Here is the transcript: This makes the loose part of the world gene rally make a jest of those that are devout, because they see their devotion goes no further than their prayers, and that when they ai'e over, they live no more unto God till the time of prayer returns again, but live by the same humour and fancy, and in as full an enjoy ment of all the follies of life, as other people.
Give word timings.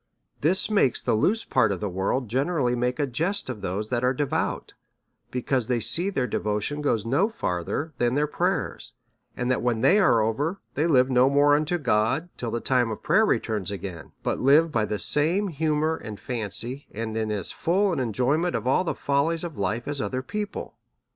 This 0.39 0.67
makes 0.71 0.99
the 0.99 1.13
loose 1.13 1.45
part 1.45 1.71
of 1.71 1.79
the 1.79 1.87
world 1.87 2.27
gene 2.27 2.49
rally 2.49 2.75
make 2.75 2.97
a 2.97 3.05
jest 3.05 3.49
of 3.51 3.61
those 3.61 3.91
that 3.91 4.03
are 4.03 4.15
devout, 4.15 4.73
because 5.29 5.67
they 5.67 5.79
see 5.79 6.09
their 6.09 6.25
devotion 6.25 6.81
goes 6.81 7.05
no 7.05 7.29
further 7.29 7.93
than 7.99 8.15
their 8.15 8.25
prayers, 8.25 8.93
and 9.37 9.51
that 9.51 9.61
when 9.61 9.81
they 9.81 9.97
ai'e 9.97 10.19
over, 10.27 10.59
they 10.73 10.87
live 10.87 11.11
no 11.11 11.29
more 11.29 11.53
unto 11.55 11.77
God 11.77 12.29
till 12.35 12.49
the 12.49 12.59
time 12.59 12.89
of 12.89 13.03
prayer 13.03 13.27
returns 13.27 13.69
again, 13.69 14.11
but 14.23 14.39
live 14.39 14.71
by 14.71 14.85
the 14.85 14.97
same 14.97 15.49
humour 15.49 15.97
and 15.97 16.19
fancy, 16.19 16.87
and 16.91 17.15
in 17.15 17.31
as 17.31 17.51
full 17.51 17.93
an 17.93 17.99
enjoy 17.99 18.37
ment 18.37 18.55
of 18.55 18.65
all 18.65 18.83
the 18.83 18.95
follies 18.95 19.43
of 19.43 19.55
life, 19.55 19.87
as 19.87 20.01
other 20.01 20.23
people. 20.23 20.73